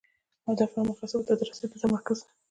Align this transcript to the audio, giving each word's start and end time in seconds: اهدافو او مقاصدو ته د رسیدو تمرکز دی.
اهدافو 0.49 0.75
او 0.79 0.87
مقاصدو 0.91 1.27
ته 1.27 1.33
د 1.35 1.41
رسیدو 1.49 1.81
تمرکز 1.83 2.17
دی. 2.23 2.31